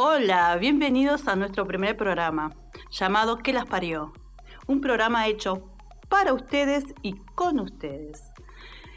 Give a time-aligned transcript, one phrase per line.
[0.00, 2.52] Hola, bienvenidos a nuestro primer programa,
[2.88, 4.12] llamado ¿Qué las parió?
[4.68, 5.72] Un programa hecho
[6.08, 8.22] para ustedes y con ustedes.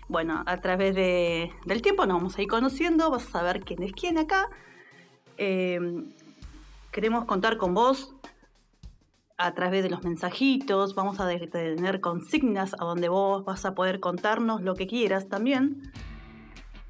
[0.07, 3.81] Bueno, a través de- del tiempo nos vamos a ir conociendo, vas a saber quién
[3.81, 4.47] es quién acá.
[5.37, 5.79] Eh,
[6.91, 8.13] queremos contar con vos
[9.39, 13.99] a través de los mensajitos, vamos a tener consignas a donde vos vas a poder
[13.99, 15.91] contarnos lo que quieras también.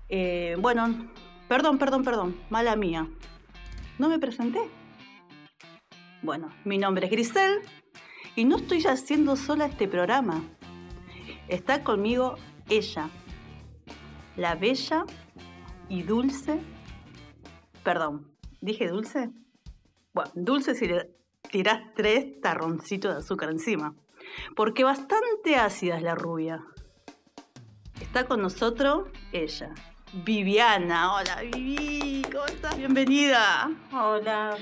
[0.10, 1.10] Eh, bueno,
[1.48, 3.08] perdón, perdón, perdón, mala mía.
[3.98, 4.62] ¿No me presenté?
[6.22, 7.62] Bueno, mi nombre es Grisel
[8.36, 10.42] y no estoy haciendo sola este programa.
[11.48, 12.36] Está conmigo
[12.70, 13.10] ella,
[14.38, 15.06] la bella
[15.90, 16.60] y dulce.
[17.84, 18.32] Perdón,
[18.62, 19.32] ¿dije dulce?
[20.14, 21.10] Bueno, dulce si le
[21.52, 23.96] tirás tres tarroncitos de azúcar encima.
[24.56, 26.64] Porque bastante ácida es la rubia.
[28.00, 29.74] Está con nosotros ella,
[30.14, 31.16] Viviana.
[31.16, 32.78] Hola, Vivi, ¿cómo estás?
[32.78, 33.72] Bienvenida.
[33.94, 34.58] Hola.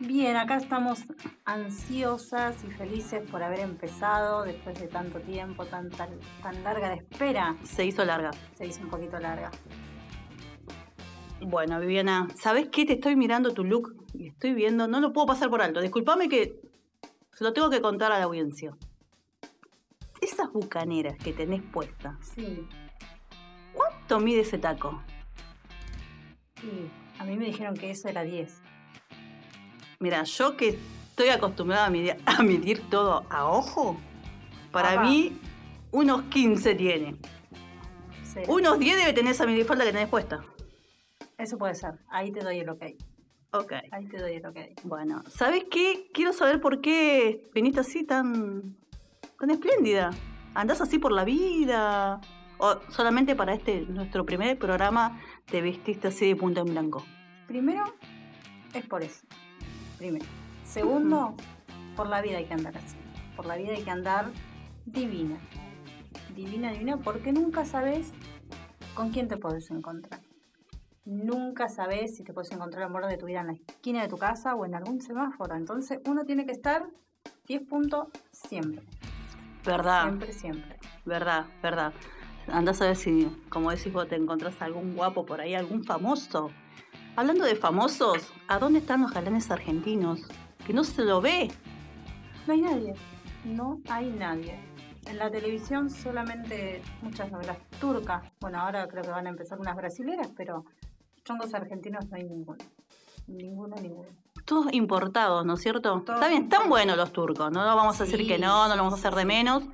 [0.00, 1.04] Bien, acá estamos
[1.46, 6.10] ansiosas y felices por haber empezado después de tanto tiempo, tan, tan,
[6.42, 7.56] tan larga de espera.
[7.62, 8.32] Se hizo larga.
[8.54, 9.50] Se hizo un poquito larga.
[11.40, 12.84] Bueno, Viviana, ¿sabes qué?
[12.84, 15.80] Te estoy mirando tu look y estoy viendo, no lo puedo pasar por alto.
[15.80, 16.60] Disculpame que
[17.32, 18.76] se lo tengo que contar a la audiencia.
[20.20, 22.66] Esas bucaneras que tenés puestas, Sí,
[24.06, 25.02] ¿cuánto mide ese taco?
[26.60, 26.90] sí.
[27.16, 28.60] A mí me dijeron que eso era 10.
[30.00, 30.76] Mira, yo que
[31.10, 33.96] estoy acostumbrada a medir, a medir todo a ojo,
[34.72, 35.02] para Ajá.
[35.02, 35.38] mí
[35.92, 37.16] unos 15 tiene.
[38.24, 38.40] Sí.
[38.48, 40.44] Unos 10 debe tener esa minifalda que tenés puesta.
[41.38, 41.94] Eso puede ser.
[42.08, 42.82] Ahí te doy el ok.
[43.52, 43.72] Ok.
[43.92, 44.58] Ahí te doy el ok.
[44.82, 46.10] Bueno, ¿sabes qué?
[46.12, 48.76] Quiero saber por qué viniste así tan,
[49.38, 50.10] tan espléndida.
[50.54, 52.20] ¿Andás así por la vida?
[52.58, 57.04] ¿O solamente para este, nuestro primer programa, te vestiste así de punta en blanco?
[57.46, 57.84] Primero,
[58.72, 59.26] es por eso.
[59.98, 60.24] Primero.
[60.64, 61.34] Segundo,
[61.96, 62.96] por la vida hay que andar así.
[63.36, 64.30] Por la vida hay que andar
[64.86, 65.38] divina.
[66.34, 68.12] Divina, divina, porque nunca sabes
[68.94, 70.20] con quién te puedes encontrar.
[71.04, 74.08] Nunca sabes si te puedes encontrar el amor de tu vida en la esquina de
[74.08, 75.54] tu casa o en algún semáforo.
[75.54, 76.86] Entonces uno tiene que estar
[77.46, 78.84] 10 puntos siempre.
[79.64, 80.04] ¿Verdad?
[80.04, 80.78] Siempre, siempre.
[81.04, 81.92] Verdad, verdad.
[82.48, 86.50] Andás a ver si, como decís vos, te encontrás algún guapo por ahí, algún famoso.
[87.16, 90.22] Hablando de famosos, ¿a dónde están los galanes argentinos?
[90.66, 91.50] Que no se lo ve.
[92.46, 92.94] No hay nadie.
[93.44, 94.58] No hay nadie.
[95.06, 98.24] En la televisión solamente muchas novelas turcas.
[98.40, 100.64] Bueno, ahora creo que van a empezar unas brasileras, pero
[101.24, 102.58] chongos argentinos no hay ninguno.
[103.26, 104.08] Ninguno, ninguno.
[104.44, 106.00] Todos importados, ¿no es cierto?
[106.00, 108.68] Todos Está bien, están buenos los turcos, no lo vamos a decir Sí, que no,
[108.68, 109.64] no lo vamos a hacer de menos,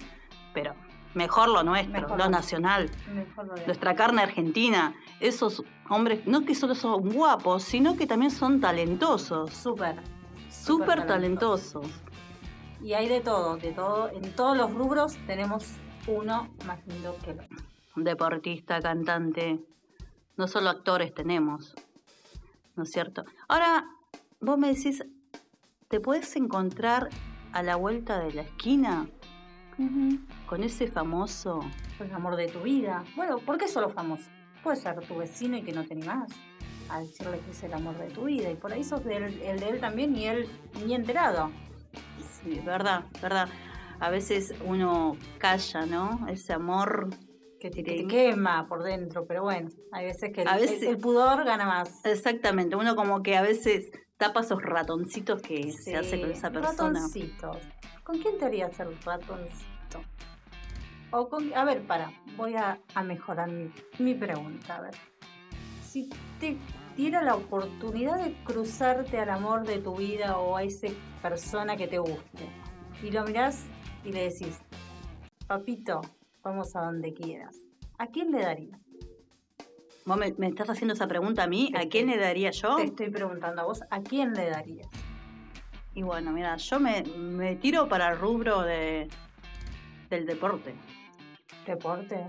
[0.55, 0.75] pero
[1.15, 4.95] mejor lo nuestro, Mejor lo lo- nacional, Mejor lo nuestra carne argentina.
[5.21, 9.97] Esos hombres, no que solo son guapos, sino que también son talentosos, Súper.
[10.49, 11.73] súper talentosos.
[11.83, 12.03] talentosos.
[12.83, 14.09] Y hay de todo, de todo.
[14.11, 15.67] En todos los rubros tenemos
[16.07, 17.57] uno más lindo que el otro.
[17.97, 19.61] Deportista, cantante,
[20.37, 21.75] no solo actores tenemos,
[22.77, 23.25] ¿no es cierto?
[23.49, 23.85] Ahora,
[24.41, 25.05] vos me decís,
[25.89, 27.11] ¿te puedes encontrar
[27.53, 29.09] a la vuelta de la esquina
[30.47, 31.61] con ese famoso
[32.01, 33.05] El amor de tu vida.
[33.17, 34.25] Bueno, ¿por qué solo famoso?
[34.63, 36.31] Puede ser tu vecino y que no te animás
[36.89, 38.51] a decirle que es el amor de tu vida.
[38.51, 40.49] Y por ahí sos del- el de él también y él
[40.85, 41.51] ni enterado.
[42.43, 43.49] Sí, verdad, verdad.
[44.01, 46.27] A veces uno calla, ¿no?
[46.29, 47.11] Ese amor.
[47.61, 48.03] Que te, que Sí.
[48.05, 52.03] te quema por dentro, pero bueno, hay veces que veces- el pudor gana más.
[52.07, 57.01] Exactamente, uno como que a veces tapa esos ratoncitos que se hace con esa persona.
[57.01, 57.57] Ratoncitos.
[58.05, 60.03] ¿Con quién te harías el ratoncito?
[61.11, 64.77] O con, a ver, para, voy a, a mejorar mi, mi pregunta.
[64.77, 64.95] A ver,
[65.83, 66.59] si te
[66.97, 70.89] diera la oportunidad de cruzarte al amor de tu vida o a esa
[71.23, 72.45] persona que te guste,
[73.03, 73.65] y lo mirás
[74.05, 74.61] y le decís,
[75.47, 76.03] papito,
[76.43, 77.57] vamos a donde quieras,
[77.99, 78.81] ¿a quién le darías?
[80.11, 81.73] ¿Vos me, me estás haciendo esa pregunta a mí?
[81.77, 82.75] ¿A quién le daría yo?
[82.75, 84.89] Te estoy preguntando a vos, ¿a quién le darías?
[85.95, 89.07] Y bueno, mira, yo me, me tiro para el rubro de,
[90.09, 90.75] del deporte.
[91.65, 92.27] ¿Deporte?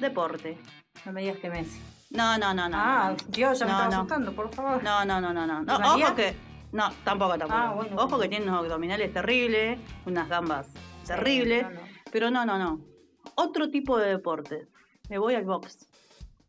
[0.00, 0.58] Deporte.
[1.06, 1.80] No me digas que Messi.
[2.10, 2.76] No, no, no, no.
[2.76, 3.14] ah.
[3.28, 3.96] Dios, ya me No, estaba no.
[4.00, 4.82] asustando, por favor.
[4.82, 5.60] No, no, no, no, no.
[5.62, 5.76] no.
[5.94, 6.34] Ojo que.
[6.72, 7.54] No, tampoco, tampoco.
[7.56, 8.22] Ah, bueno, Ojo bueno.
[8.24, 10.74] que tiene unos abdominales terribles, unas gambas
[11.06, 11.66] terribles.
[12.10, 12.80] Pero no, no, no.
[13.36, 14.66] Otro tipo de deporte.
[15.08, 15.86] Me voy al box.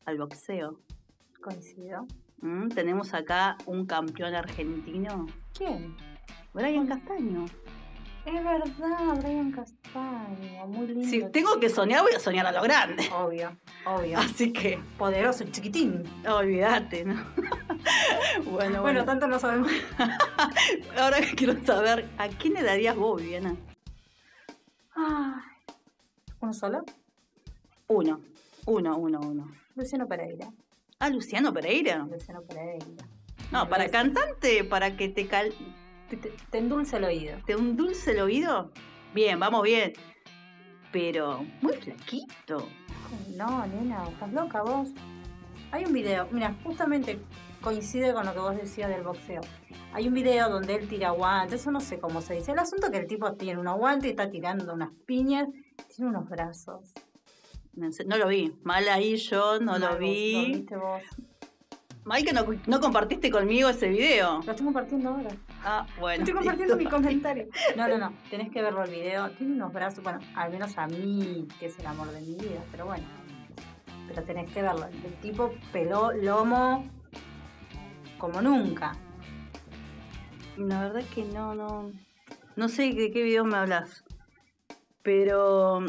[0.06, 0.80] Al boxeo.
[1.42, 2.06] Coincido.
[2.42, 5.96] Mm, Tenemos acá un campeón argentino, ¿Quién?
[6.54, 7.46] Brian Castaño.
[8.26, 11.08] Es verdad, Brian Castaño, muy lindo.
[11.10, 13.10] Si tengo que soñar, voy a soñar a lo grande.
[13.14, 14.18] Obvio, obvio.
[14.18, 16.04] Así que, Poderoso, chiquitín.
[16.28, 17.16] olvídate, ¿no?
[18.46, 19.06] bueno, Bueno, bueno.
[19.06, 19.70] tanto no sabemos.
[20.98, 23.56] Ahora quiero saber, ¿a quién le darías vos, Viviana?
[26.40, 26.84] ¿Uno solo?
[27.88, 28.22] Uno.
[28.66, 29.52] Uno, uno, uno.
[29.76, 30.52] Luciano Pereira.
[31.00, 32.00] Ah, Luciano Pereira.
[32.10, 32.86] Luciano Pereira.
[33.52, 35.54] No, para cantante, para que te cal...
[36.10, 37.38] Te, te- te endulce el oído.
[37.46, 38.72] te un dulce el oído.
[39.14, 39.94] Bien, vamos bien.
[40.92, 42.68] Pero muy flaquito.
[43.36, 44.90] No, nena, estás loca vos.
[45.72, 47.20] Hay un video, mira, justamente
[47.62, 49.42] coincide con lo que vos decías del boxeo.
[49.94, 52.52] Hay un video donde él tira guantes, eso no sé cómo se dice.
[52.52, 55.48] El asunto es que el tipo tiene unos guantes y está tirando unas piñas,
[55.96, 56.92] tiene unos brazos.
[57.76, 58.56] No lo vi.
[58.64, 60.54] Mal ahí yo, no lo vos, vi.
[60.54, 61.02] viste vos.
[62.06, 64.42] Mal que no, no compartiste conmigo ese video.
[64.46, 65.30] Lo estoy compartiendo ahora.
[65.64, 66.24] Ah, bueno.
[66.24, 67.48] Estoy compartiendo mi comentario.
[67.78, 68.14] No, no, no.
[68.30, 69.32] Tenés que verlo el video.
[69.32, 72.62] Tiene unos brazos, bueno, al menos a mí, que es el amor de mi vida,
[72.72, 73.06] pero bueno.
[74.08, 74.86] Pero tenés que verlo.
[74.86, 76.86] El tipo peló lomo
[78.18, 78.98] como nunca.
[80.58, 81.92] La verdad es que no, no.
[82.56, 84.04] No sé de qué video me hablas.
[85.02, 85.86] Pero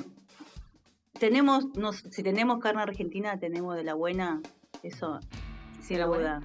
[1.18, 4.40] tenemos, no, sé, si tenemos carne argentina, tenemos de la buena.
[4.82, 5.20] Eso,
[5.80, 6.16] sin la duda.
[6.16, 6.42] buena?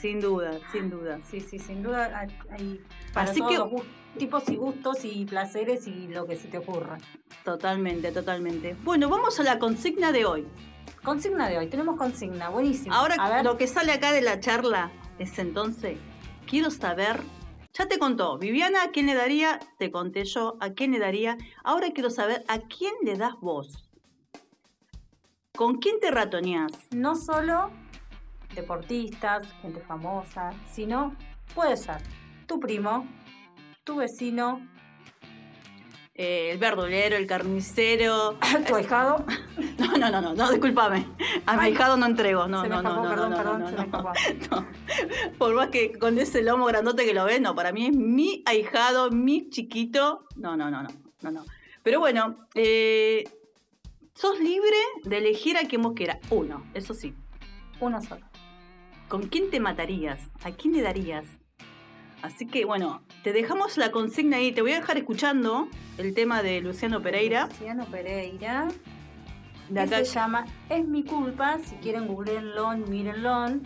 [0.00, 1.20] Sin duda, sin duda.
[1.30, 2.80] Sí, sí, sin duda hay,
[3.12, 3.82] para Así todos que- los
[4.18, 6.98] tipos y gustos y placeres y lo que se te ocurra.
[7.44, 8.76] Totalmente, totalmente.
[8.82, 10.46] Bueno, vamos a la consigna de hoy.
[11.04, 12.94] Consigna de hoy, tenemos consigna, buenísimo.
[12.94, 15.98] Ahora a ver, lo que sale acá de la charla es entonces,
[16.46, 17.20] quiero saber,
[17.72, 21.36] ya te contó, Viviana a quién le daría, te conté yo a quién le daría,
[21.64, 23.88] ahora quiero saber a quién le das vos.
[25.56, 26.72] ¿Con quién te ratoneás?
[26.92, 27.70] no solo
[28.54, 31.14] deportistas, gente famosa, sino
[31.54, 31.98] puede ser
[32.46, 33.06] tu primo,
[33.84, 34.66] tu vecino,
[36.14, 38.38] Eh, el verdulero, el carnicero.
[38.68, 39.24] tu ahijado.
[39.78, 41.06] No, no, no, no, no, discúlpame.
[41.46, 42.46] A mi ahijado no entrego.
[42.46, 44.12] No, se me no, no, escapó, no, perdón, no, perdón, no, se no, me escapó.
[44.50, 44.66] no.
[45.38, 48.42] Por más que con ese lomo grandote que lo ves, no, para mí es mi
[48.46, 50.26] ahijado, mi chiquito.
[50.36, 50.88] No, no, no, no,
[51.22, 51.44] no, no.
[51.82, 53.24] Pero bueno, eh,
[54.14, 56.18] sos libre de elegir a quien vos quieras.
[56.30, 57.14] Uno, eso sí.
[57.80, 58.26] Uno solo.
[59.08, 60.30] ¿Con quién te matarías?
[60.44, 61.26] ¿A quién le darías?
[62.22, 64.52] Así que bueno, te dejamos la consigna ahí.
[64.52, 65.68] Te voy a dejar escuchando
[65.98, 67.46] el tema de Luciano Pereira.
[67.46, 68.68] Luciano Pereira.
[69.68, 71.58] De que acá, se llama Es mi culpa.
[71.58, 73.60] Si quieren googleenlo, mírenlo.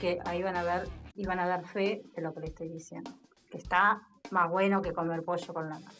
[0.00, 2.68] Que ahí van a ver y van a dar fe de lo que le estoy
[2.68, 3.10] diciendo.
[3.50, 5.98] Que está más bueno que comer pollo con la mano.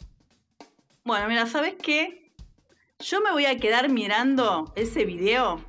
[1.03, 2.24] Bueno, mira, ¿sabes qué?
[3.07, 5.59] Yo me voy a quedar mirando ese video.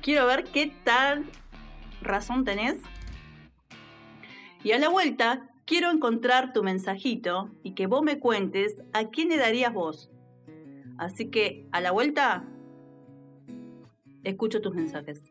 [0.00, 1.24] Quiero ver qué tal
[2.00, 2.76] razón tenés.
[4.62, 9.30] Y a la vuelta, quiero encontrar tu mensajito y que vos me cuentes a quién
[9.30, 10.12] le darías vos.
[10.98, 12.44] Así que, a la vuelta,
[14.22, 15.24] escucho tus mensajes.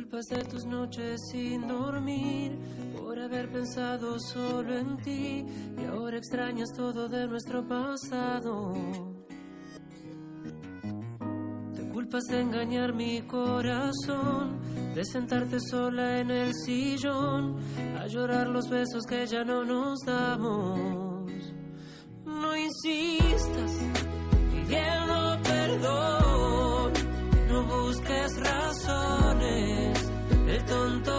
[0.00, 2.58] Culpas de tus noches sin dormir
[2.96, 5.44] por haber pensado solo en ti
[5.76, 8.72] y ahora extrañas todo de nuestro pasado.
[11.76, 14.58] Te culpas de engañar mi corazón,
[14.94, 17.56] de sentarte sola en el sillón,
[17.98, 21.30] a llorar los besos que ya no nos damos.
[22.24, 23.72] No insistas
[24.50, 26.92] pidiendo perdón,
[27.50, 29.79] no busques razones,
[30.70, 31.09] tonto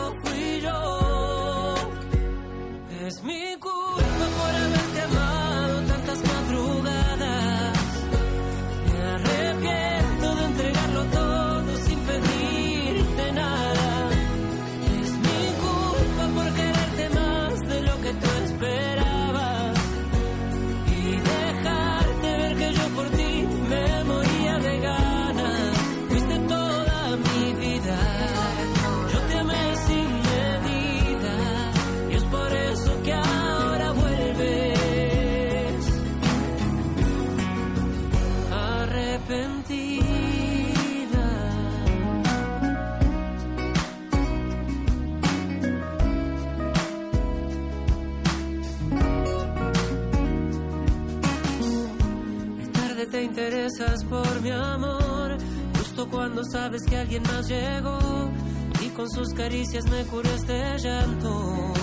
[56.44, 58.00] sabes que alguien más llegó
[58.82, 61.74] y con sus caricias me curó este llanto.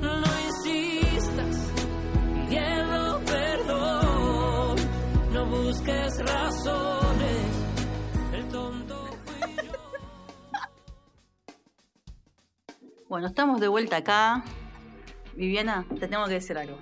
[0.00, 1.70] No insistas
[2.34, 4.76] pidiendo perdón,
[5.32, 7.46] no busques razones,
[8.32, 9.72] el tonto fui yo.
[13.08, 14.44] Bueno, estamos de vuelta acá.
[15.34, 16.76] Viviana, te tengo que decir algo.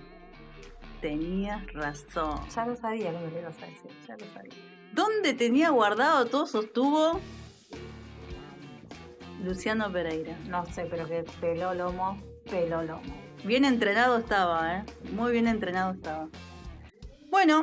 [1.00, 2.40] Tenías razón.
[2.54, 4.79] Ya lo sabía lo que le ibas a decir, ya lo sabía.
[4.92, 7.20] ¿Dónde tenía guardado todo sostuvo
[9.44, 10.36] Luciano Pereira?
[10.48, 12.18] No sé, pero que pelo lomo,
[12.50, 13.14] pelo lomo.
[13.44, 14.84] Bien entrenado estaba, ¿eh?
[15.12, 16.28] Muy bien entrenado estaba.
[17.30, 17.62] Bueno,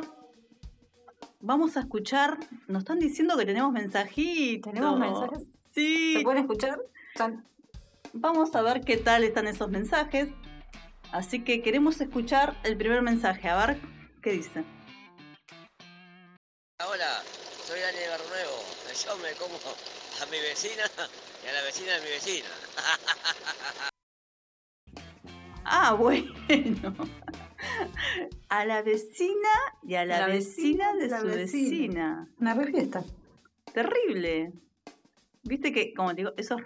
[1.40, 2.38] vamos a escuchar.
[2.66, 4.72] Nos están diciendo que tenemos mensajitos.
[4.72, 5.46] ¿Tenemos mensajes?
[5.74, 6.14] Sí.
[6.14, 6.80] ¿Se pueden escuchar?
[8.12, 10.28] Vamos a ver qué tal están esos mensajes.
[11.12, 13.48] Así que queremos escuchar el primer mensaje.
[13.48, 13.80] A ver
[14.22, 14.64] qué dice.
[16.86, 17.22] Hola,
[17.66, 18.62] soy Dani de Barrio Nuevo.
[19.04, 19.56] Yo me como
[20.22, 20.84] a mi vecina
[21.44, 22.48] y a la vecina de mi vecina.
[25.70, 26.94] Ah, bueno.
[28.48, 29.48] A la vecina
[29.82, 31.68] y a la, La vecina, vecina de la su vecina.
[31.70, 32.28] vecina.
[32.40, 33.04] Una re fiesta.
[33.74, 34.52] Terrible.
[35.42, 36.62] Viste que, como te digo, esos,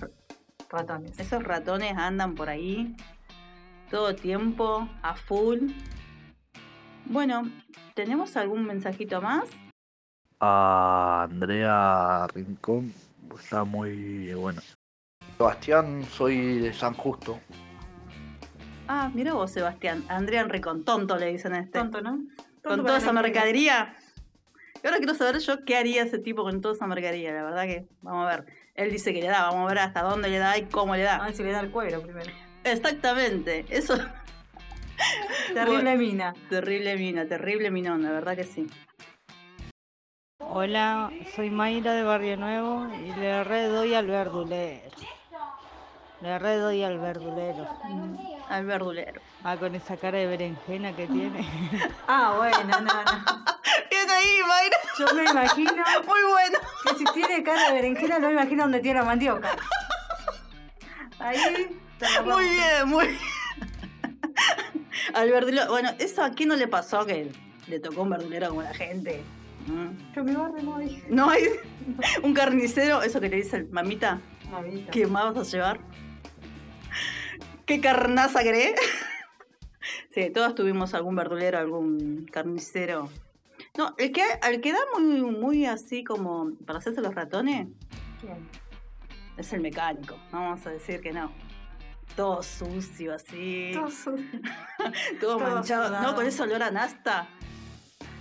[0.69, 1.19] Ratones.
[1.19, 2.95] esos ratones andan por ahí
[3.91, 5.73] todo tiempo, a full.
[7.07, 7.51] Bueno,
[7.95, 9.49] ¿tenemos algún mensajito más?
[10.45, 12.93] A Andrea Rincón
[13.39, 14.61] está muy bueno.
[15.39, 17.41] Sebastián, soy de San Justo.
[18.89, 20.05] Ah, mira vos, Sebastián.
[20.09, 21.79] Andrea Enricón, tonto le dicen a este.
[21.79, 22.19] Tonto, ¿no?
[22.63, 23.97] con toda esa mercadería.
[24.83, 27.33] Y ahora quiero saber yo qué haría ese tipo con toda esa mercadería.
[27.33, 28.47] La verdad que, vamos a ver.
[28.75, 31.07] Él dice que le da, vamos a ver hasta dónde le da y cómo le
[31.09, 31.25] A da.
[31.25, 32.31] ver si le da el cuero primero.
[32.65, 33.65] Exactamente.
[33.69, 33.97] Eso.
[35.55, 36.35] Terrible mina.
[36.49, 38.69] terrible mina, terrible minón, la verdad que sí.
[40.51, 44.91] Hola, soy Mayra de Barrio Nuevo y le re doy al verdulero.
[46.21, 47.67] Le re doy al verdulero.
[48.49, 49.21] Al verdulero.
[49.43, 51.47] Ah, con esa cara de berenjena que tiene.
[52.07, 53.03] Ah, bueno, no, no.
[53.91, 54.77] Bien ahí, Mayra.
[54.99, 55.73] Yo me imagino
[56.07, 56.59] Muy bueno.
[56.85, 59.51] que si tiene cara de berenjena, no me imagino dónde tiene la mandioca.
[61.19, 61.81] Ahí.
[62.25, 63.19] Muy bien, muy bien.
[65.15, 65.69] Al verdulero.
[65.71, 67.33] Bueno, ¿eso a quién no le pasó que
[67.69, 69.23] le tocó un verdulero como la gente?
[69.67, 70.13] Mm.
[70.15, 71.05] Yo mi barrio no dije.
[71.09, 71.45] No hay
[72.23, 74.91] un carnicero, eso que le dice el mamita, Mamita.
[74.91, 75.81] ¿qué más vas a llevar?
[77.67, 78.75] ¿Qué carnaza querés?
[80.15, 83.09] Sí, todos tuvimos algún verdulero, algún carnicero.
[83.77, 87.67] No, el que, el que da muy, muy así como para hacerse los ratones
[88.21, 88.47] ¿Quién?
[89.39, 90.17] es el mecánico.
[90.31, 91.33] No vamos a decir que no.
[92.15, 94.41] Todo sucio así, Todo sucio.
[95.21, 95.89] todo, todo manchado.
[95.89, 96.03] sudado.
[96.11, 97.27] No, con ese olor a nasta.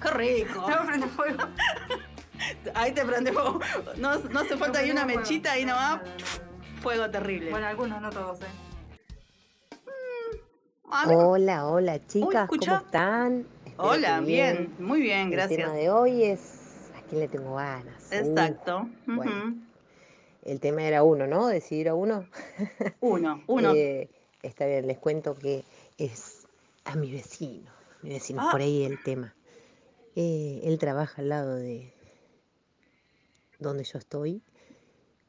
[0.01, 0.65] ¡Qué rico!
[0.88, 1.43] Prende fuego.
[2.74, 3.60] Ahí te prende fuego.
[3.98, 5.20] No, no hace falta ahí una fuego.
[5.20, 6.01] mechita ahí No, nomás.
[6.01, 6.15] no, no,
[6.75, 6.81] no.
[6.81, 7.51] Fuego terrible.
[7.51, 8.46] Bueno, algunos, no todos, ¿eh?
[10.93, 12.48] A mí- Hola, hola chicas.
[12.50, 13.46] ¿cómo están?
[13.65, 15.62] Espero Hola, bien, muy bien, El gracias.
[15.62, 18.10] tema de hoy es a quién le tengo ganas.
[18.12, 18.89] Uh, Exacto.
[19.05, 19.55] bueno.
[20.43, 21.48] el tema era uno, ¿no?
[21.48, 22.25] Decidir a uno.
[23.00, 23.74] Uno, uno.
[23.74, 24.10] Eh,
[24.43, 25.63] está bien, les cuento que
[25.98, 26.46] es
[26.86, 27.72] a mi vecino.
[28.01, 28.50] Mi vecino, Ah.
[28.51, 29.34] por ahí el tema.
[30.15, 31.94] Eh, él trabaja al lado de
[33.60, 34.41] donde yo estoy.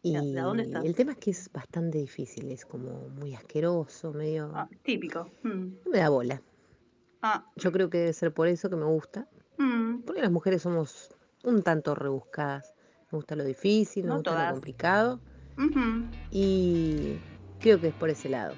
[0.03, 0.85] Y Ya, ¿de dónde estás?
[0.85, 4.51] el tema es que es bastante difícil, es como muy asqueroso, medio...
[4.55, 5.31] Ah, típico.
[5.45, 5.75] Mm.
[5.85, 6.43] No me da bola.
[7.23, 9.29] Ah, Yo creo que debe ser por eso que me gusta.
[9.59, 10.01] mm.
[10.03, 11.11] Porque las mujeres somos
[11.45, 12.75] un tanto rebuscadas.
[13.13, 14.47] Me gusta lo difícil, No me gusta todas.
[14.49, 15.21] lo complicado.
[16.33, 17.19] Y
[17.61, 18.55] creo que es por ese lado.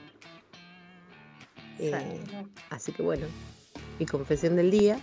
[1.77, 1.87] Sí.
[1.93, 2.25] Eh,
[2.71, 3.27] así que bueno,
[3.99, 4.99] mi confesión del día.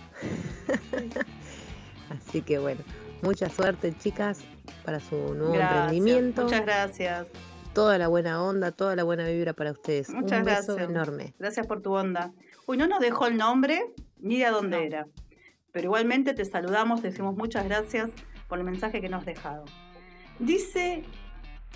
[2.10, 2.82] así que bueno,
[3.22, 4.40] mucha suerte chicas
[4.84, 6.42] para su nuevo Gracias, emprendimiento.
[6.44, 7.28] Muchas gracias.
[7.72, 10.10] Toda la buena onda, toda la buena vibra para ustedes.
[10.10, 10.90] Muchas un beso gracias.
[10.90, 11.34] enorme.
[11.38, 12.32] Gracias por tu onda.
[12.66, 13.82] Uy, no nos dejó el nombre
[14.18, 14.82] ni de dónde No.
[14.82, 15.06] era.
[15.72, 18.10] Pero igualmente te saludamos, te decimos muchas gracias
[18.46, 19.64] por el mensaje que nos has dejado.
[20.38, 21.02] Dice,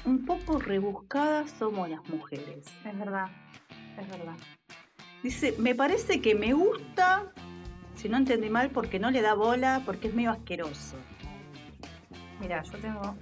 [0.04, 2.66] un poco rebuscadas somos las mujeres.
[2.84, 3.28] Es verdad.
[3.98, 4.36] Es verdad.
[5.22, 7.32] Dice, me parece que me gusta,
[7.94, 10.96] si no entendí mal, porque no le da bola, porque es medio asqueroso.
[12.40, 13.16] Mira, yo tengo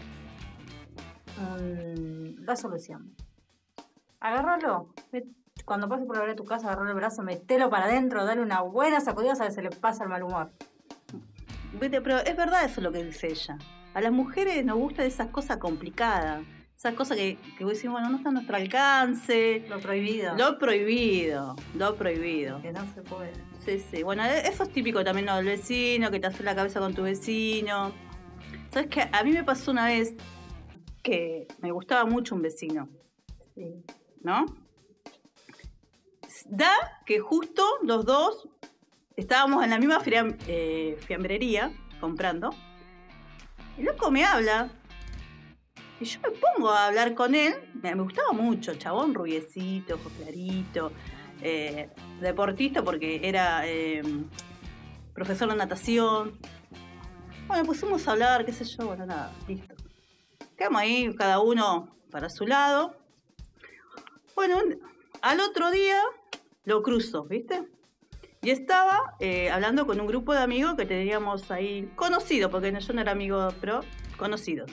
[1.39, 3.15] un- la solución.
[4.21, 4.95] Agárralo.
[5.65, 8.61] Cuando pases por la de tu casa, agarralo el brazo, metelo para adentro, dale una
[8.61, 10.51] buena sacudida, a ver si le pasa el mal humor.
[11.81, 13.57] Viste, Pero es verdad eso lo que dice ella.
[13.95, 16.43] A las mujeres nos gustan esas cosas complicadas.
[16.85, 19.65] Esas cosas que, que vos decís, bueno, no está a nuestro alcance.
[19.71, 20.35] Lo prohibido.
[20.37, 22.61] Lo prohibido, lo prohibido.
[22.61, 23.33] Que no se puede.
[23.65, 24.03] Sí, sí.
[24.03, 25.35] Bueno, e- eso es típico también ¿no?
[25.37, 27.91] del vecino, que te hace la cabeza con tu vecino.
[28.71, 29.09] ¿Sabes qué?
[29.11, 30.15] A mí me pasó una vez
[31.03, 32.87] que me gustaba mucho un vecino,
[33.55, 33.83] Sí.
[34.23, 34.45] ¿no?
[36.51, 38.47] Da que justo los dos
[39.17, 42.51] estábamos en la misma fiam- eh, fiambrería comprando.
[43.79, 44.69] Y el loco me habla.
[46.05, 47.55] Y yo me pongo a hablar con él.
[47.83, 50.93] Me, gustaba mucho, chabón rubiecito, ojos claritos.
[51.41, 51.89] eh,
[52.21, 54.03] deportista porque era eh,
[55.15, 56.39] profesor de natación.
[57.47, 59.75] Bueno, pusimos a hablar, qué sé yo, bueno, nada, listo.
[60.59, 62.95] Quedamos ahí, cada uno para su lado.
[64.35, 64.61] Bueno,
[65.23, 66.03] al otro día
[66.67, 67.65] lo cruzo, ¿viste?
[68.43, 72.93] Y estaba eh, hablando con un grupo de amigos que teníamos ahí, conocidos, porque yo
[72.93, 73.81] no era amigo, pero
[74.19, 74.71] conocidos.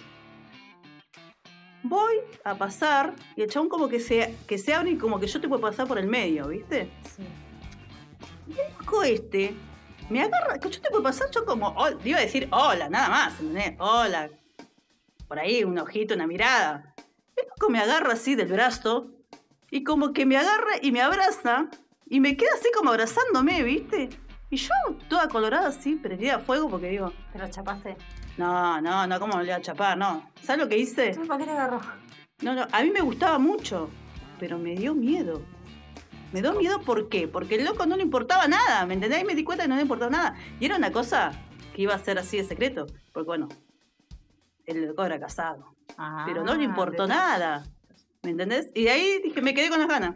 [1.83, 5.27] Voy a pasar y el chabón como que se, que se abre y como que
[5.27, 6.89] yo te puedo pasar por el medio, ¿viste?
[7.15, 7.23] Sí.
[8.47, 9.55] Y el loco este
[10.09, 13.09] me agarra, que yo te puedo pasar, yo como, oh, iba a decir hola, nada
[13.09, 13.75] más, ¿entendés?
[13.79, 14.29] Hola.
[15.27, 16.93] Por ahí, un ojito, una mirada.
[17.35, 19.09] El loco me agarra así del brazo
[19.69, 21.69] y como que me agarra y me abraza
[22.05, 24.09] y me queda así como abrazándome, ¿viste?
[24.50, 24.73] Y yo
[25.07, 27.95] toda colorada así, prendida a fuego porque digo, ¿Pero chapaste?
[28.38, 29.97] No, no, no, ¿cómo me voy a chapar?
[29.97, 30.29] No.
[30.41, 31.13] ¿Sabes lo que hice?
[31.27, 31.81] ¿Para qué te agarró?
[32.41, 33.89] No, no, a mí me gustaba mucho,
[34.39, 35.41] pero me dio miedo.
[36.33, 37.27] Me dio miedo ¿por qué?
[37.27, 39.21] Porque el loco no le importaba nada, ¿me entendés?
[39.21, 40.35] Y me di cuenta que no le importaba nada.
[40.59, 41.31] Y era una cosa
[41.75, 43.50] que iba a ser así de secreto, porque bueno,
[44.65, 45.75] el loco era casado,
[46.25, 47.63] pero no le Ah, importó nada,
[48.23, 48.71] ¿me entendés?
[48.73, 50.15] Y de ahí dije, me quedé con las ganas.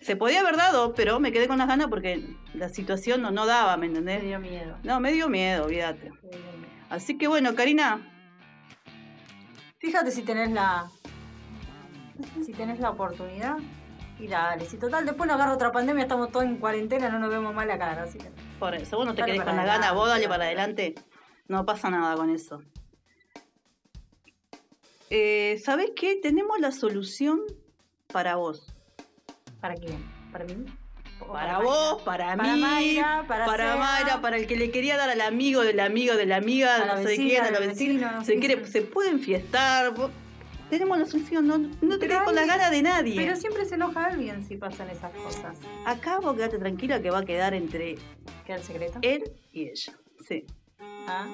[0.00, 3.44] Se podía haber dado, pero me quedé con las ganas porque la situación no, no
[3.44, 4.22] daba, ¿me Me entendés?
[4.22, 4.78] dio miedo.
[4.84, 6.10] No, me dio miedo, olvídate.
[6.10, 6.65] me dio miedo.
[6.88, 8.00] Así que bueno, Karina,
[9.78, 10.90] Fíjate si tenés la.
[12.44, 13.56] Si tenés la oportunidad.
[14.18, 14.64] Y dale.
[14.64, 17.66] Si total después nos agarra otra pandemia, estamos todos en cuarentena, no nos vemos más
[17.66, 18.04] la cara.
[18.04, 18.30] Así que.
[18.58, 20.94] Por eso, vos no te Dale quedés con la gana, vos dale para adelante.
[21.48, 22.62] No pasa nada con eso.
[25.10, 26.16] Eh, ¿Sabés qué?
[26.20, 27.42] Tenemos la solución
[28.12, 28.74] para vos.
[29.60, 30.04] ¿Para quién?
[30.32, 30.64] ¿Para mí?
[31.20, 33.76] ¿O Para vos, para, Para mí, Mayra, para.
[33.76, 37.02] Mayra, para el que le quería dar al amigo del amigo de la amiga, no
[37.02, 38.22] sé quién, a la vecina.
[38.24, 39.94] se, quiere, se puede enfiestar.
[39.94, 40.10] vos-
[40.68, 43.14] Tenemos la solución, no, no te quedes con la gana de nadie.
[43.16, 45.56] Pero siempre se enoja alguien si pasan esas cosas.
[45.86, 47.96] Acá vos quedate tranquila que va a quedar entre
[48.44, 48.98] ¿Queda el secreto?
[49.02, 49.94] él y ella.
[50.28, 50.44] Sí.
[51.08, 51.26] Ah,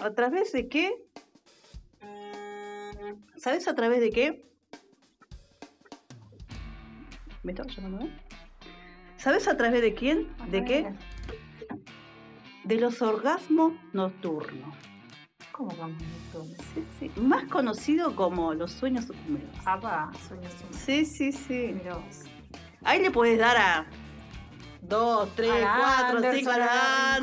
[0.00, 0.94] ¿A través de qué?
[3.36, 4.44] ¿Sabes a través de qué?
[7.42, 8.06] ¿Me estaba llamando?
[8.06, 8.10] eh?
[9.18, 10.28] ¿Sabes a través de quién?
[10.50, 10.92] ¿De qué?
[12.64, 14.74] De los orgasmos nocturnos.
[15.52, 16.00] ¿Cómo vamos
[16.32, 16.66] nosotros?
[16.74, 17.20] Sí, sí.
[17.20, 19.50] Más conocido como los sueños húmedos.
[19.66, 20.76] Apa, sueños húmedos.
[20.76, 21.74] Sí, sí, sí.
[22.84, 23.86] Ahí le puedes dar a
[24.80, 27.14] dos, tres, A la cuatro, Anderson, cinco, a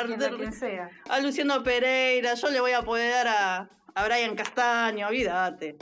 [0.00, 0.90] Anderson, sea.
[1.08, 5.76] a Luciano Pereira, yo le voy a poder dar a, a Brian Castaño, olvídate.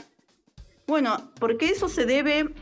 [0.87, 2.53] Bueno, porque eso se debe,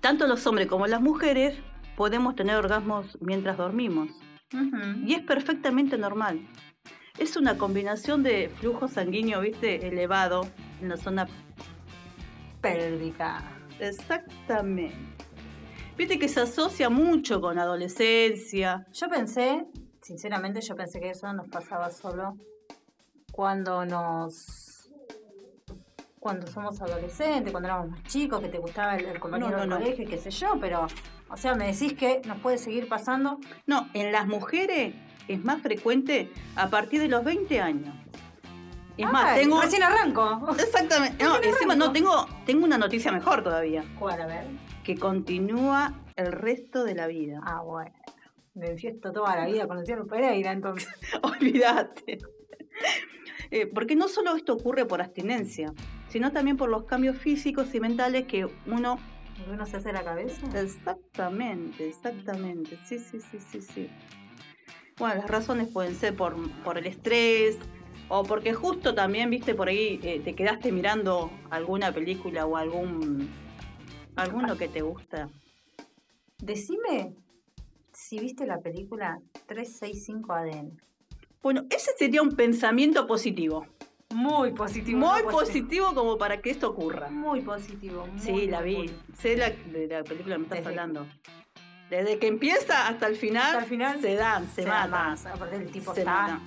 [0.00, 1.58] tanto los hombres como las mujeres
[1.96, 4.10] podemos tener orgasmos mientras dormimos.
[5.06, 6.46] Y es perfectamente normal.
[7.18, 10.46] Es una combinación de flujo sanguíneo, viste, elevado
[10.80, 11.26] en la zona
[12.60, 13.42] Pélvica.
[13.78, 14.94] Exactamente.
[15.96, 18.86] Viste que se asocia mucho con adolescencia.
[18.92, 19.66] Yo pensé,
[20.00, 22.38] sinceramente, yo pensé que eso nos pasaba solo
[23.30, 24.71] cuando nos.
[26.22, 29.60] Cuando somos adolescentes, cuando éramos más chicos, que te gustaba el, el compañero No, no,
[29.62, 29.76] del no.
[29.78, 30.86] colegio, y qué sé yo, pero.
[31.28, 33.40] O sea, me decís que nos puede seguir pasando.
[33.66, 34.94] No, en las mujeres
[35.26, 37.92] es más frecuente a partir de los 20 años.
[38.96, 39.60] Es más, tengo.
[39.60, 40.54] Recién arranco.
[40.60, 41.24] Exactamente.
[41.24, 43.82] No, encima no tengo, tengo una noticia mejor todavía.
[43.98, 44.22] ¿Cuál?
[44.22, 44.44] A ver.
[44.84, 47.40] Que continúa el resto de la vida.
[47.44, 47.90] Ah, bueno.
[48.54, 50.88] Me enfiesto toda la vida con Luciano Pereira, entonces.
[51.24, 52.18] Olvídate.
[53.50, 55.72] Eh, porque no solo esto ocurre por abstinencia,
[56.12, 58.98] sino también por los cambios físicos y mentales que uno
[59.50, 60.46] ¿Uno se hace la cabeza?
[60.60, 62.78] Exactamente, exactamente.
[62.84, 63.88] Sí, sí, sí, sí, sí.
[64.98, 67.58] Bueno, las razones pueden ser por, por el estrés
[68.08, 73.30] o porque justo también, viste, por ahí eh, te quedaste mirando alguna película o algún
[74.14, 75.30] alguno que te gusta.
[76.38, 77.14] Decime
[77.92, 80.78] si viste la película 365 ADN.
[81.42, 83.66] Bueno, ese sería un pensamiento positivo.
[84.12, 84.98] Muy positivo.
[84.98, 87.08] Muy positivo como para que esto ocurra.
[87.10, 88.06] Muy positivo.
[88.06, 88.74] muy, Sí, la vi.
[88.76, 88.98] positivo.
[89.16, 91.06] Sé la, de la película que me estás Desde- hablando.
[91.90, 94.90] Desde que empieza hasta el final, Hasta el final, se dan, se, Se matan.
[94.90, 95.26] más.
[95.26, 96.40] Aparte el tipo Se está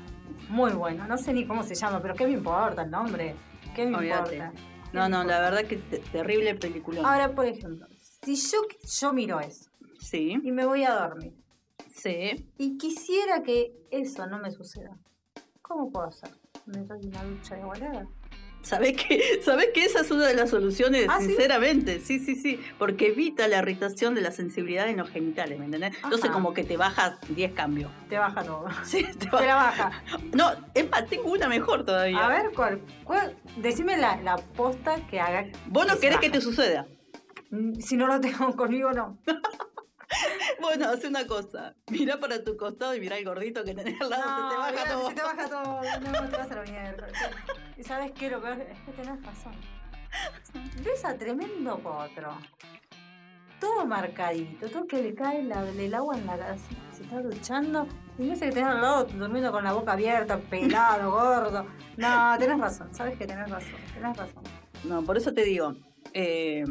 [0.50, 1.08] muy bueno.
[1.08, 3.36] No sé ni cómo se llama, pero ¿qué me importa el nombre?
[3.76, 4.52] ¿Qué me importa?
[4.52, 4.60] ¿Qué
[4.94, 7.02] No, no, la verdad que te- terrible película.
[7.08, 7.86] Ahora, por ejemplo,
[8.24, 8.58] si yo,
[9.00, 11.34] yo miro eso Sí, y me voy a dormir
[11.96, 12.50] sí.
[12.58, 14.98] y quisiera que eso no me suceda,
[15.62, 16.30] ¿cómo puedo hacer?
[16.66, 18.08] ¿Me doy una ducha de volada?
[18.64, 21.06] ¿Sabés que, ¿Sabés que esa es una de las soluciones?
[21.08, 22.18] ¿Ah, sinceramente, sí?
[22.20, 25.94] sí, sí, Porque evita la irritación de la sensibilidad en los genitales, ¿me entendés?
[26.04, 26.34] Entonces Ajá.
[26.34, 27.92] como que te baja 10 cambios.
[28.10, 28.66] Te baja todo.
[28.84, 29.46] Sí, te Te baja.
[29.46, 30.04] la baja.
[30.34, 30.52] No,
[31.08, 32.26] tengo una mejor todavía.
[32.26, 32.82] A ver, ¿cuál?
[33.04, 35.46] cuál- Decime la, la posta que haga.
[35.68, 36.88] Vos no querés que te suceda.
[37.52, 39.20] Mm, Si no lo tengo conmigo, no.
[40.62, 41.76] Bueno, hace una cosa.
[41.90, 44.94] Mira para tu costado y mira el gordito que tenés al lado, se te baja
[44.94, 45.10] todo.
[45.10, 45.82] Se te baja todo.
[46.02, 47.08] No, te vas a la mierda.
[47.78, 48.30] ¿Y sabes qué?
[48.30, 49.54] Lo peor es que tenés razón.
[50.84, 52.38] Ves a tremendo potro.
[53.60, 56.58] Todo marcadito, todo que le cae la- el agua en la cara.
[56.94, 57.88] Se está duchando
[58.18, 61.66] y ves que tenés al lado durmiendo con la boca abierta, pelado, gordo.
[61.98, 62.94] No, tenés razón.
[62.94, 63.76] Sabes que tenés razón.
[63.94, 64.44] Tenés razón.
[64.84, 65.74] No, por eso te digo,
[66.14, 66.64] eh,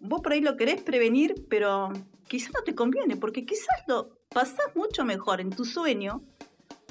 [0.00, 1.90] vos por ahí lo querés prevenir, pero
[2.28, 6.22] quizás no te conviene, porque quizás lo pasás mucho mejor en tu sueño,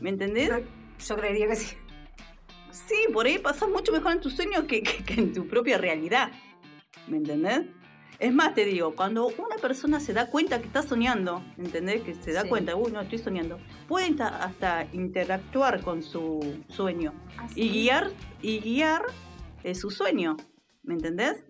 [0.01, 0.49] ¿me entendés?
[1.07, 1.75] Yo creería que sí.
[2.71, 5.77] Sí, por ahí pasás mucho mejor en tu sueño que, que- que en tu propia
[5.77, 6.31] realidad,
[7.07, 7.61] ¿me entendés?
[8.19, 12.01] Es más, te digo, cuando una persona se da cuenta que está soñando, ¿entendés?
[12.01, 12.49] Que se da Sí.
[12.49, 17.13] cuenta, uy, no, estoy soñando, puede ta- hasta interactuar con su sueño
[17.55, 19.03] y guiar, y guiar
[19.63, 20.35] eh, su sueño,
[20.83, 21.43] ¿me entendés?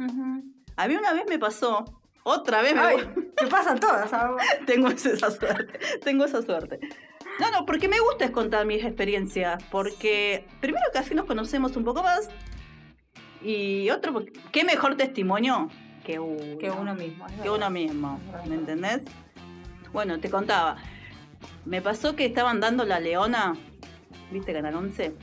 [0.76, 1.86] A mí una vez me pasó,
[2.28, 2.98] otra vez me Ay,
[3.36, 4.10] te pasan todas.
[4.10, 4.44] ¿sabes?
[4.66, 6.80] tengo esa suerte, tengo esa suerte.
[7.40, 11.76] No, no, porque me gusta es contar mis experiencias, porque primero que así nos conocemos
[11.78, 12.30] un poco más
[13.42, 15.70] y otro, ¿qué mejor testimonio
[16.04, 16.58] que uno?
[16.58, 17.26] Que uno mismo.
[17.42, 18.20] Que uno mismo.
[18.48, 19.04] ¿me entendés?
[19.94, 20.78] Bueno, te contaba,
[21.66, 23.54] me pasó que estaban dando La Leona,
[24.32, 25.14] ¿viste Canal 11?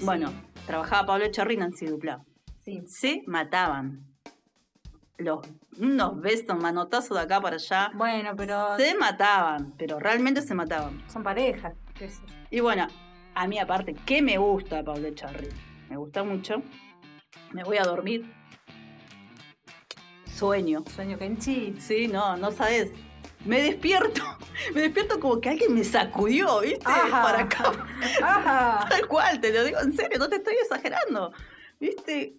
[0.00, 0.32] Bueno,
[0.66, 2.24] trabajaba Pablo Echarri en Dupla.
[2.64, 2.82] Sí.
[2.86, 4.13] Se mataban.
[5.18, 5.46] Los,
[5.78, 7.90] unos besos, manotazos de acá para allá.
[7.94, 11.02] Bueno, pero Se mataban, pero realmente se mataban.
[11.08, 11.74] son parejas.
[11.94, 12.20] qué sé.
[12.50, 12.86] Y bueno,
[13.34, 15.48] a mí aparte, ¿qué me gusta Pablo Echarri?
[15.88, 16.62] Me gusta mucho.
[17.52, 18.32] Me voy a dormir.
[20.26, 20.82] Sueño.
[20.94, 21.76] Sueño Kenchi.
[21.78, 22.90] Sí, no, no sabes.
[23.44, 24.22] Me despierto.
[24.74, 26.84] Me despierto como que alguien me sacudió, ¿viste?
[26.86, 27.22] Ajá.
[27.22, 27.72] Para acá.
[28.22, 28.86] Ajá.
[28.88, 31.32] Tal cual, te lo digo en serio, no te estoy exagerando.
[31.78, 32.36] ¿Viste?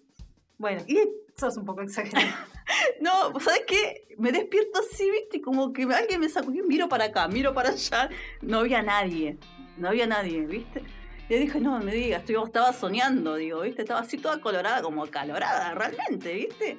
[0.58, 0.98] Bueno, Y
[1.36, 2.26] sos un poco exagerado.
[3.00, 4.08] No, ¿sabes qué?
[4.18, 8.08] Me despierto así, viste, como que alguien me sacudió, miro para acá, miro para allá,
[8.40, 9.36] no había nadie,
[9.76, 10.82] no había nadie, viste.
[11.28, 15.04] Y dije, no me digas, estoy- estaba soñando, digo, viste, estaba así toda colorada, como
[15.04, 16.78] acalorada, realmente, viste.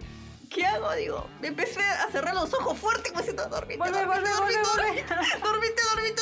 [0.50, 0.92] ¿Qué hago?
[0.94, 4.60] Digo, me empecé a cerrar los ojos fuerte, como diciendo, dormite, Volvé, dormite, volvé, dormite,
[4.64, 5.04] volvé,
[5.44, 6.22] dormite, dormite,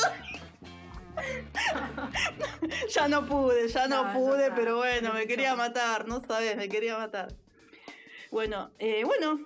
[2.94, 6.98] ya no pude, ya no, pude, pero bueno, me quería matar, no sabes, me quería
[6.98, 7.28] matar.
[8.30, 9.40] Bueno, eh, bueno,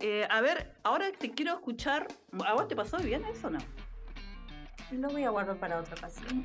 [0.00, 2.08] eh, a ver, ahora te quiero escuchar.
[2.46, 3.58] ¿A vos te pasó bien eso o no?
[4.92, 6.44] Lo voy a guardar para otra ocasión.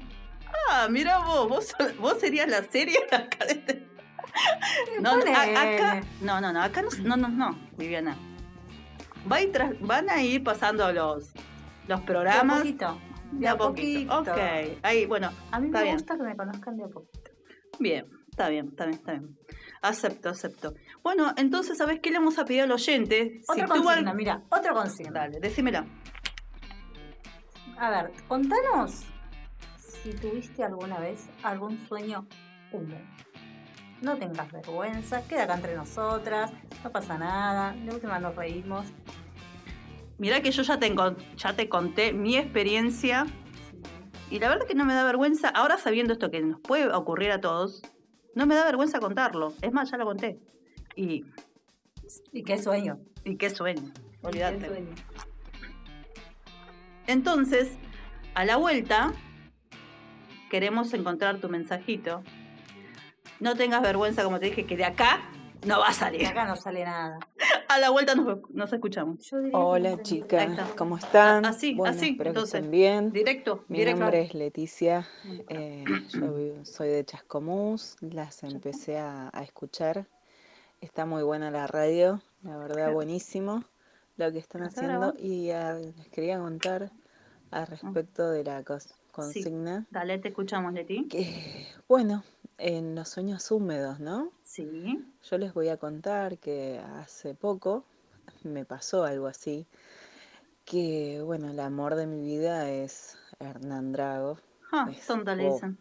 [0.70, 3.88] Ah, mira vos, vos, vos serías la serie acá de este-
[5.02, 5.58] No, no, a- Ponele.
[5.58, 8.16] acá, no, no, no, acá no, no, no, no, Viviana.
[9.30, 11.32] Va tras- van a ir pasando los,
[11.88, 12.64] los programas.
[12.64, 13.02] De a poquito.
[13.32, 14.20] De a poquito.
[14.20, 15.96] Ok, ahí, bueno, A mí me bien.
[15.96, 17.32] gusta que me conozcan de a poquito.
[17.80, 19.38] bien, está bien, está bien, está bien.
[19.82, 20.74] Acepto, acepto.
[21.04, 23.42] Bueno, entonces, ¿sabes qué le vamos a pedir al oyente?
[23.48, 25.12] Otra consigna, al- mira, otra consigna.
[25.12, 25.86] Dale, decímela.
[27.80, 29.04] A ver, contanos
[29.78, 32.28] si tuviste alguna vez algún sueño
[32.72, 33.06] húmedo.
[34.02, 36.52] No tengas vergüenza, queda acá entre nosotras,
[36.84, 38.86] no pasa nada, de última nos reímos.
[40.20, 40.94] Mirá que yo ya te,
[41.36, 43.26] ya te conté mi experiencia
[44.32, 47.32] y la verdad que no me da vergüenza, ahora sabiendo esto que nos puede ocurrir
[47.32, 47.82] a todos,
[48.38, 49.54] no me da vergüenza contarlo.
[49.62, 50.40] Es más, ya lo conté.
[50.96, 51.26] Y,
[52.32, 53.00] ¿Y qué sueño?
[53.26, 54.68] y qué sueño, ¿Qué olvídate.
[54.68, 54.92] sueño?
[57.08, 57.78] Entonces,
[58.36, 59.12] a la vuelta,
[60.50, 62.24] queremos encontrar tu mensajito.
[63.40, 65.22] No tengas vergüenza, como te dije, que de acá
[65.66, 66.26] no va a salir.
[66.26, 67.20] acá no sale nada.
[67.70, 69.18] A la vuelta nos, nos escuchamos.
[69.52, 70.72] Hola chicas.
[70.78, 71.46] ¿cómo están?
[71.46, 72.52] Así, bueno, así, espero entonces.
[72.54, 73.12] que estén bien.
[73.12, 74.00] Directo, Mi directo.
[74.02, 75.06] nombre es Leticia,
[75.50, 80.08] eh, yo soy de Chascomús, las empecé a, a escuchar.
[80.80, 83.64] Está muy buena la radio, la verdad buenísimo
[84.18, 86.92] lo que están ¿Está haciendo y ah, les quería contar
[87.52, 88.64] al respecto de la
[89.12, 91.08] consigna Dale, te escuchamos, Leti.
[91.08, 92.24] que, bueno,
[92.58, 94.32] en los sueños húmedos, ¿no?
[94.58, 94.66] Sí.
[95.30, 97.84] Yo les voy a contar que hace poco
[98.44, 99.68] me pasó algo así,
[100.66, 104.40] que bueno, el amor de mi vida es Hernán Drago.
[104.72, 105.78] Ah, Es- tonta le dicen.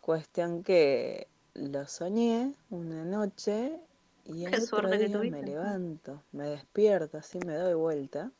[0.00, 3.78] Cuestión que lo soñé una noche
[4.24, 8.32] y Qué el otro que día me levanto, me despierto, así me doy vuelta.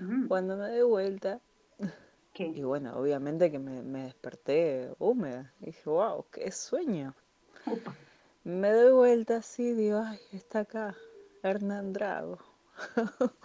[0.00, 1.40] Mm, Cuando me doy vuelta,
[2.38, 5.52] y bueno, obviamente que me, me desperté húmeda.
[5.60, 7.14] Y dije, wow, qué sueño.
[7.66, 7.92] Upa.
[8.46, 10.96] Me doy vuelta así, digo, ay, está acá,
[11.42, 12.38] Hernán Drago.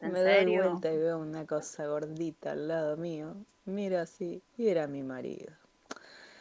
[0.00, 0.46] ¿En Me doy serio?
[0.46, 3.34] vuelta y veo una cosa gordita al lado mío.
[3.64, 5.52] Miro así, y era mi marido.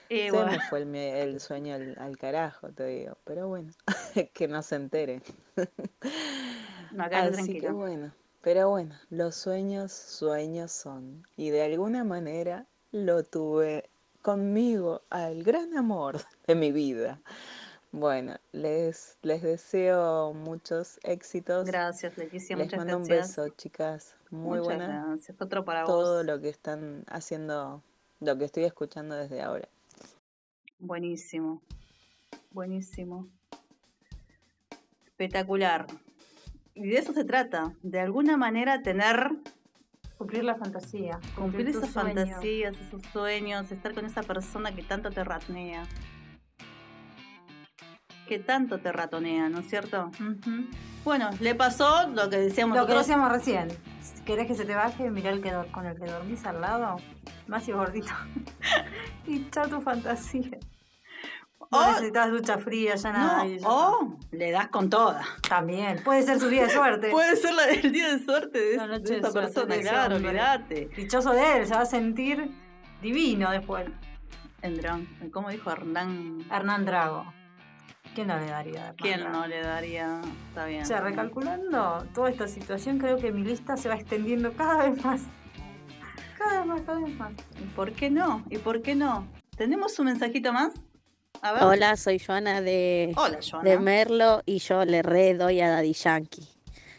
[0.10, 3.18] Eh, Se bueno, me fue el, el sueño al, al carajo, te digo.
[3.26, 3.74] Pero bueno,
[4.34, 5.22] que no se entere.
[6.92, 7.72] No, Así que tranquilo.
[7.72, 11.24] bueno, pero bueno, los sueños, sueños son.
[11.36, 13.90] Y de alguna manera lo tuve
[14.22, 17.22] conmigo al gran amor de mi vida.
[17.92, 21.66] Bueno, les, les deseo muchos éxitos.
[21.66, 23.36] Gracias, Leticia, Les muchas mando un gracias.
[23.38, 24.16] beso, chicas.
[24.30, 25.42] Muy Muchas buena gracias.
[25.42, 26.26] Otro para todo vos.
[26.26, 27.82] lo que están haciendo,
[28.20, 29.68] lo que estoy escuchando desde ahora.
[30.78, 31.62] Buenísimo.
[32.52, 33.28] Buenísimo.
[35.06, 35.88] Espectacular.
[36.76, 37.74] Y de eso se trata.
[37.82, 39.32] De alguna manera tener,
[40.18, 41.20] Cumplir la fantasía.
[41.36, 45.88] cumplir esas fantasías, esos sueños, estar con esa persona que tanto te ratnea.
[48.30, 50.12] Que tanto te ratonea, ¿no es cierto?
[51.04, 53.70] Bueno, le pasó lo que decíamos Lo que decíamos recién.
[54.24, 56.98] Querés que se te baje, mirá el que con el que dormís al lado,
[57.48, 58.12] más y gordito.
[59.26, 60.60] y chao tu fantasía.
[61.72, 63.46] No O- necesitas ducha fría, ya nada.
[63.46, 65.24] No, o le das con toda.
[65.50, 66.04] También.
[66.04, 67.10] Puede ser su día de suerte.
[67.12, 70.90] Puede ser la del día de suerte de, de esa persona, de claro, olvídate.
[70.96, 72.52] Dichoso de él, se va a sentir
[73.02, 73.90] divino después.
[74.62, 76.46] Hernán, ¿cómo dijo Hernán?
[76.52, 77.39] Hernán Drago.
[78.16, 78.94] ¿Quién no le daría?
[78.98, 80.22] ¿Quién no le daría?
[80.50, 80.84] Está bien.
[80.84, 85.04] O sea, recalculando toda esta situación, creo que mi lista se va extendiendo cada vez
[85.04, 85.22] más.
[86.38, 87.32] Cada vez más, cada vez más.
[87.62, 88.44] ¿Y por qué no?
[88.50, 89.28] ¿Y por qué no?
[89.56, 90.74] ¿Tenemos un mensajito más?
[91.42, 91.64] A ver.
[91.64, 93.80] Hola, soy Joana de, Hola, de Joana.
[93.80, 96.48] Merlo y yo le re doy a Daddy Yankee.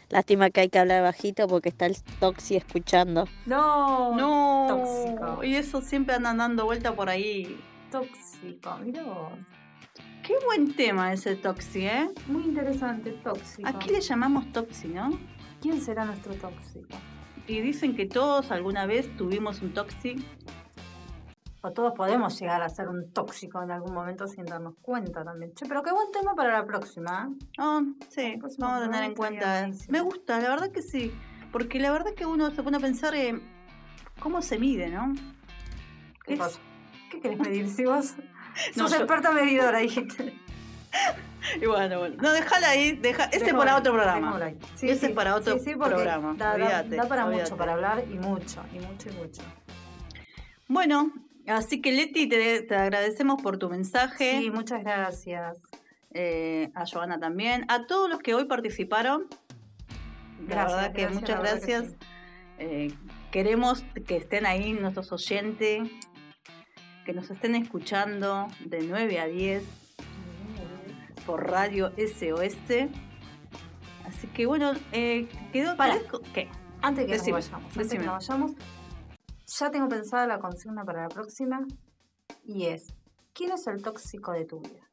[0.09, 3.27] Lástima que hay que hablar bajito porque está el Toxi escuchando.
[3.45, 4.65] No, No.
[4.67, 5.43] Tóxico.
[5.43, 7.59] Y eso siempre andan dando vuelta por ahí.
[7.91, 9.31] tóxico, mira vos.
[10.23, 12.09] Qué buen tema ese Toxi, ¿eh?
[12.27, 13.67] Muy interesante, tóxico.
[13.67, 15.09] Aquí le llamamos Toxi, ¿no?
[15.61, 16.87] ¿Quién será nuestro tóxico?
[17.47, 20.23] Y dicen que todos alguna vez tuvimos un Toxi.
[21.63, 25.53] O todos podemos llegar a ser un tóxico en algún momento sin darnos cuenta también.
[25.53, 27.29] Che, pero qué buen tema para la próxima.
[27.29, 27.45] ¿eh?
[27.59, 29.69] Oh, sí, El próximo vamos a tener en cuenta.
[29.89, 31.11] Me gusta, la verdad que sí.
[31.51, 33.41] Porque la verdad que uno se pone a pensar en
[34.19, 35.13] cómo se mide, ¿no?
[36.25, 36.59] ¿Qué pasa?
[37.11, 38.15] ¿Qué querés medir si vos
[38.75, 40.33] No, sos yo- experta medidora, dijiste?
[41.59, 42.17] Y bueno, bueno.
[42.21, 42.91] No, déjala ahí.
[42.97, 43.23] Deja...
[43.25, 44.39] Ese es para otro programa.
[44.75, 46.35] Sí, Ese sí, es para otro sí, programa.
[46.37, 49.41] Da, da- para mucho para hablar y mucho, y mucho, y mucho.
[50.67, 51.11] Bueno,
[51.47, 54.39] así que Leti, te, te agradecemos por tu mensaje.
[54.39, 55.57] Sí, muchas gracias.
[56.13, 57.65] eh, a Joana también.
[57.69, 59.25] A todos los que hoy participaron.
[60.47, 61.95] La Gracias, verdad que gracias, muchas la verdad que gracias.
[62.59, 62.93] Eh,
[63.31, 65.89] queremos que estén ahí nuestros oyentes,
[67.05, 69.63] que nos estén escuchando de 9 a 10
[71.25, 72.89] por radio SOS.
[74.05, 75.97] Así que bueno, eh, quedó Para.
[76.33, 76.49] ¿Qué?
[76.81, 78.51] Antes que Decime, nos vayamos, antes que nos vayamos,
[79.45, 81.65] ya tengo pensada la consigna para la próxima
[82.43, 82.93] y es,
[83.33, 84.89] ¿quién es el tóxico de tu vida?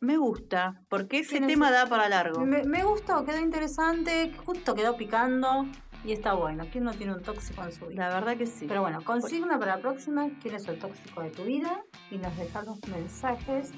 [0.00, 2.40] Me gusta, porque ese ¿Quién es tema da para largo.
[2.40, 5.66] Me, me gustó, quedó interesante, justo quedó picando
[6.04, 6.64] y está bueno.
[6.70, 8.08] ¿Quién no tiene un tóxico en su vida?
[8.08, 8.66] La verdad que sí.
[8.68, 11.82] Pero bueno, consigna para la próxima, ¿quién es el tóxico de tu vida?
[12.10, 13.72] Y nos dejar los mensajes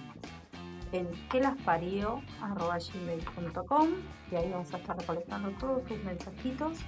[0.93, 3.89] en quelasparió.com
[4.31, 6.79] y ahí vamos a estar recolectando todos tus mensajitos.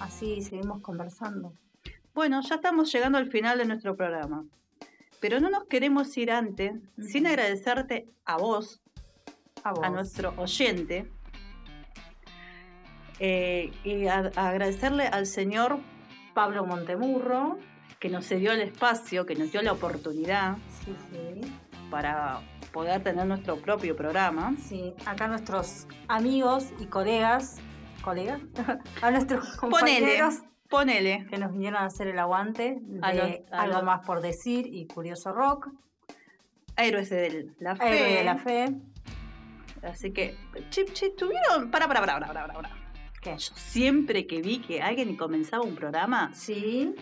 [0.00, 1.52] Así seguimos conversando.
[2.14, 4.44] Bueno, ya estamos llegando al final de nuestro programa.
[5.20, 8.82] Pero no nos queremos ir antes sin agradecerte a vos,
[9.62, 9.80] A vos.
[9.82, 11.10] a nuestro oyente,
[13.20, 15.78] eh, y a- a agradecerle al señor
[16.34, 17.58] Pablo Montemurro.
[18.00, 21.40] que nos cedió el espacio, que nos dio la oportunidad Sí, sí.
[21.90, 24.54] para poder tener nuestro propio programa.
[24.60, 27.56] Sí, acá nuestros amigos y colegas,
[28.02, 28.42] ¿colegas?
[29.02, 31.26] a nuestros compañeros ponele.
[31.30, 34.66] que nos vinieron a hacer el aguante de A los- a algo más por decir
[34.66, 35.70] y Curioso Rock,
[36.76, 37.84] Héroes de la fe.
[38.18, 38.66] De la Fe.
[39.82, 40.36] Así que,
[40.68, 41.70] chip, chip, tuvieron.
[41.70, 42.83] Para, para, para, para, para, para.
[43.24, 43.30] ¿Qué?
[43.38, 46.94] Yo siempre que vi que alguien comenzaba un programa, Sí,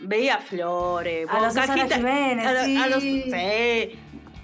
[0.00, 3.24] veía flores, A bon- Susana Jiménez, a, lo- a los- sí.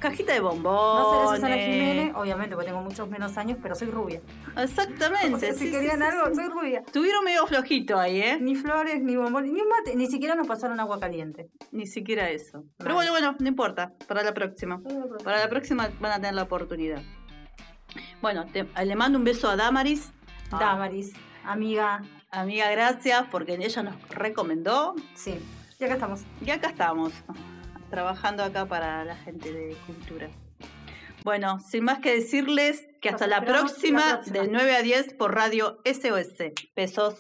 [0.01, 1.07] cajita de no bombones.
[1.29, 4.21] seré Susana Jiménez, obviamente porque tengo muchos menos años, pero soy rubia.
[4.57, 5.35] Exactamente.
[5.35, 6.83] O sea, sí, si sí, querían sí, algo, soy rubia.
[6.93, 8.39] Tuvieron medio flojito ahí, ¿eh?
[8.41, 11.49] Ni flores, ni bombones, ni un mate, ni siquiera nos pasaron agua caliente.
[11.71, 12.65] Ni siquiera eso.
[12.79, 13.93] Pero bueno, bueno, no importa.
[14.09, 14.81] Para la próxima.
[15.23, 17.03] Para la próxima van a tener la oportunidad.
[18.21, 20.11] Bueno, te- le mando un beso a Damaris.
[20.51, 21.13] Ah, Damaris,
[21.45, 24.97] amiga, Amiga, gracias porque ella nos recomendó.
[25.15, 25.39] sí.
[25.79, 26.21] Y acá estamos.
[26.45, 27.13] Y acá estamos,
[27.91, 30.29] trabajando acá para la gente de cultura.
[31.25, 34.43] Bueno, sin más que decirles que hasta la próxima, la próxima.
[34.43, 36.53] de 9 a 10 por Radio SOS.
[36.75, 37.17] Besos.